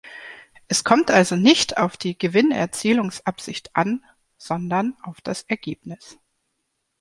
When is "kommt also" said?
0.83-1.35